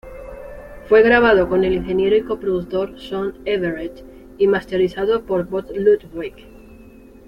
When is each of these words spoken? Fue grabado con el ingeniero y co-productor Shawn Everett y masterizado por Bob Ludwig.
Fue 0.89 1.03
grabado 1.03 1.47
con 1.47 1.63
el 1.63 1.73
ingeniero 1.75 2.15
y 2.15 2.23
co-productor 2.23 2.95
Shawn 2.95 3.35
Everett 3.45 4.03
y 4.39 4.47
masterizado 4.47 5.27
por 5.27 5.45
Bob 5.47 5.67
Ludwig. 5.75 6.33